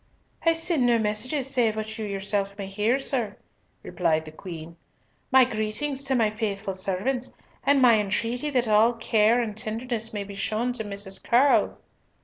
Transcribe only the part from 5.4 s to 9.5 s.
greetings to my faithful servants, and my entreaty that all care